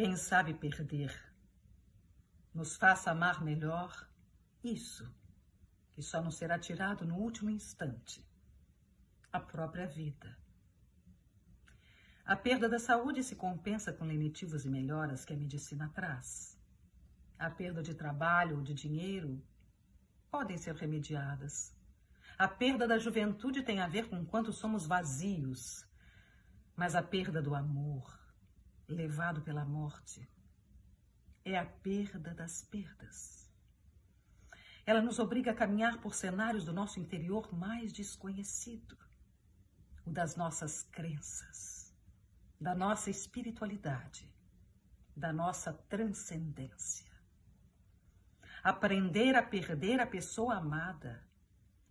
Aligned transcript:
Quem 0.00 0.16
sabe 0.16 0.54
perder 0.54 1.14
nos 2.54 2.74
faça 2.74 3.10
amar 3.10 3.44
melhor 3.44 4.08
isso 4.64 5.14
que 5.92 6.00
só 6.00 6.22
nos 6.22 6.36
será 6.36 6.58
tirado 6.58 7.04
no 7.04 7.16
último 7.16 7.50
instante 7.50 8.26
a 9.30 9.38
própria 9.38 9.86
vida. 9.86 10.38
A 12.24 12.34
perda 12.34 12.66
da 12.66 12.78
saúde 12.78 13.22
se 13.22 13.36
compensa 13.36 13.92
com 13.92 14.06
lenitivos 14.06 14.64
e 14.64 14.70
melhoras 14.70 15.26
que 15.26 15.34
a 15.34 15.36
medicina 15.36 15.90
traz. 15.94 16.58
A 17.38 17.50
perda 17.50 17.82
de 17.82 17.94
trabalho 17.94 18.56
ou 18.56 18.62
de 18.62 18.72
dinheiro 18.72 19.38
podem 20.30 20.56
ser 20.56 20.76
remediadas. 20.76 21.76
A 22.38 22.48
perda 22.48 22.88
da 22.88 22.98
juventude 22.98 23.62
tem 23.62 23.80
a 23.80 23.86
ver 23.86 24.08
com 24.08 24.24
quanto 24.24 24.50
somos 24.50 24.86
vazios, 24.86 25.86
mas 26.74 26.94
a 26.94 27.02
perda 27.02 27.42
do 27.42 27.54
amor, 27.54 28.19
levado 28.90 29.42
pela 29.42 29.64
morte, 29.64 30.28
é 31.44 31.56
a 31.56 31.64
perda 31.64 32.34
das 32.34 32.62
perdas. 32.62 33.50
Ela 34.84 35.00
nos 35.00 35.18
obriga 35.18 35.52
a 35.52 35.54
caminhar 35.54 36.00
por 36.00 36.14
cenários 36.14 36.64
do 36.64 36.72
nosso 36.72 36.98
interior 36.98 37.54
mais 37.54 37.92
desconhecido, 37.92 38.96
o 40.04 40.10
das 40.10 40.36
nossas 40.36 40.82
crenças, 40.82 41.94
da 42.60 42.74
nossa 42.74 43.10
espiritualidade, 43.10 44.34
da 45.16 45.32
nossa 45.32 45.72
transcendência. 45.72 47.10
Aprender 48.62 49.36
a 49.36 49.42
perder 49.42 50.00
a 50.00 50.06
pessoa 50.06 50.56
amada 50.56 51.26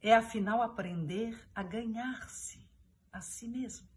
é, 0.00 0.14
afinal, 0.14 0.62
aprender 0.62 1.38
a 1.54 1.62
ganhar-se 1.62 2.68
a 3.12 3.20
si 3.20 3.48
mesmo. 3.48 3.88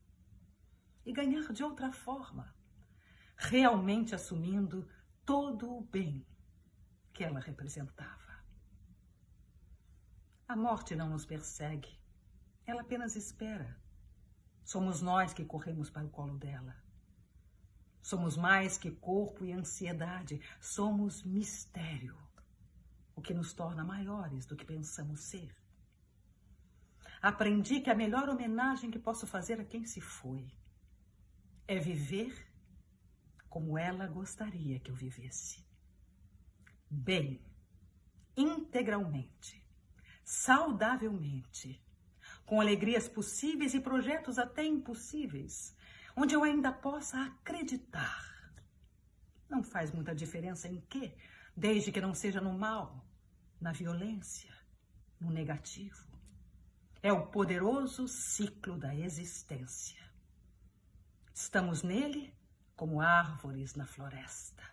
E 1.05 1.13
ganhar 1.13 1.51
de 1.51 1.63
outra 1.63 1.91
forma, 1.91 2.53
realmente 3.39 4.13
assumindo 4.13 4.85
todo 5.25 5.73
o 5.73 5.81
bem 5.81 6.25
que 7.13 7.23
ela 7.23 7.39
representava. 7.39 8.43
A 10.45 10.55
morte 10.57 10.93
não 10.93 11.09
nos 11.09 11.25
persegue, 11.25 11.97
ela 12.65 12.81
apenas 12.81 13.15
espera. 13.15 13.79
Somos 14.65 15.01
nós 15.01 15.33
que 15.33 15.45
corremos 15.45 15.89
para 15.89 16.05
o 16.05 16.09
colo 16.09 16.37
dela. 16.37 16.75
Somos 18.01 18.35
mais 18.35 18.77
que 18.77 18.91
corpo 18.91 19.45
e 19.45 19.53
ansiedade, 19.53 20.41
somos 20.59 21.23
mistério, 21.23 22.17
o 23.15 23.21
que 23.21 23.33
nos 23.33 23.53
torna 23.53 23.85
maiores 23.85 24.45
do 24.45 24.55
que 24.55 24.65
pensamos 24.65 25.21
ser. 25.21 25.55
Aprendi 27.21 27.79
que 27.79 27.89
a 27.89 27.95
melhor 27.95 28.27
homenagem 28.27 28.91
que 28.91 28.99
posso 28.99 29.25
fazer 29.25 29.61
a 29.61 29.65
quem 29.65 29.85
se 29.85 30.01
foi 30.01 30.51
é 31.67 31.77
viver 31.79 32.48
como 33.49 33.77
ela 33.77 34.07
gostaria 34.07 34.79
que 34.79 34.91
eu 34.91 34.95
vivesse. 34.95 35.65
Bem, 36.89 37.41
integralmente, 38.37 39.65
saudavelmente, 40.23 41.83
com 42.45 42.61
alegrias 42.61 43.07
possíveis 43.07 43.73
e 43.73 43.79
projetos 43.79 44.37
até 44.37 44.63
impossíveis, 44.63 45.75
onde 46.15 46.35
eu 46.35 46.43
ainda 46.43 46.71
possa 46.71 47.21
acreditar. 47.23 48.53
Não 49.49 49.63
faz 49.63 49.91
muita 49.91 50.13
diferença 50.13 50.67
em 50.67 50.79
quê, 50.81 51.15
desde 51.55 51.91
que 51.91 52.01
não 52.01 52.13
seja 52.13 52.39
no 52.39 52.57
mal, 52.57 53.05
na 53.59 53.71
violência, 53.71 54.53
no 55.19 55.29
negativo. 55.31 56.07
É 57.01 57.11
o 57.11 57.27
poderoso 57.27 58.07
ciclo 58.07 58.77
da 58.77 58.95
existência. 58.95 59.99
Estamos 61.33 61.81
nele 61.81 62.33
como 62.79 63.01
árvores 63.01 63.75
na 63.75 63.85
floresta. 63.85 64.63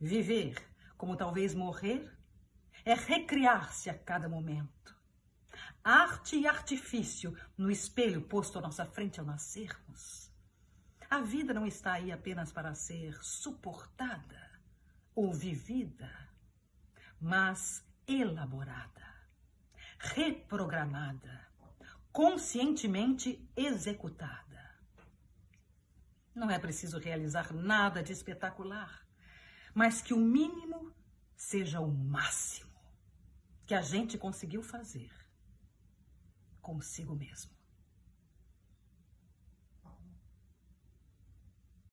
Viver, 0.00 0.54
como 0.96 1.16
talvez 1.16 1.52
morrer, 1.52 2.08
é 2.84 2.94
recriar-se 2.94 3.90
a 3.90 3.98
cada 3.98 4.28
momento. 4.28 4.96
Arte 5.82 6.36
e 6.36 6.46
artifício 6.46 7.36
no 7.56 7.68
espelho 7.68 8.22
posto 8.22 8.60
à 8.60 8.62
nossa 8.62 8.86
frente 8.86 9.18
ao 9.18 9.26
nascermos. 9.26 10.32
A 11.10 11.20
vida 11.20 11.52
não 11.52 11.66
está 11.66 11.94
aí 11.94 12.12
apenas 12.12 12.52
para 12.52 12.72
ser 12.76 13.18
suportada 13.24 14.60
ou 15.16 15.34
vivida, 15.34 16.30
mas 17.20 17.84
elaborada 18.06 18.98
reprogramada, 19.98 21.48
conscientemente 22.12 23.50
executada. 23.56 24.47
Não 26.38 26.48
é 26.48 26.58
preciso 26.58 26.98
realizar 26.98 27.52
nada 27.52 28.00
de 28.00 28.12
espetacular, 28.12 29.04
mas 29.74 30.00
que 30.00 30.14
o 30.14 30.16
mínimo 30.16 30.94
seja 31.36 31.80
o 31.80 31.90
máximo 31.90 32.70
que 33.66 33.74
a 33.74 33.82
gente 33.82 34.16
conseguiu 34.16 34.62
fazer 34.62 35.10
consigo 36.62 37.16
mesmo. 37.16 37.57